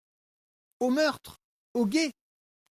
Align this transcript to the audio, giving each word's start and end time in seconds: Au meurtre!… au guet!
Au 0.79 0.89
meurtre!… 0.89 1.39
au 1.75 1.85
guet! 1.85 2.11